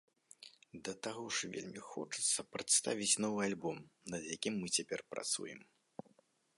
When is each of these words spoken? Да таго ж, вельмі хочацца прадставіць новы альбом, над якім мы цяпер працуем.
Да 0.87 0.93
таго 1.07 1.25
ж, 1.39 1.49
вельмі 1.57 1.81
хочацца 1.91 2.47
прадставіць 2.55 3.19
новы 3.27 3.39
альбом, 3.49 3.77
над 4.15 4.21
якім 4.35 4.53
мы 4.63 4.67
цяпер 4.79 4.99
працуем. 5.15 5.59